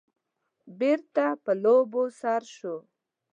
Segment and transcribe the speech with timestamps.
[0.79, 2.75] بېرته په لوبو سر شو.